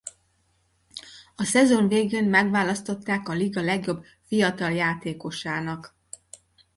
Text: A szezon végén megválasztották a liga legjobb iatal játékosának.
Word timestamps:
A 1.35 1.43
szezon 1.43 1.87
végén 1.87 2.23
megválasztották 2.29 3.27
a 3.29 3.33
liga 3.33 3.61
legjobb 3.61 4.03
iatal 4.27 4.71
játékosának. 4.71 5.95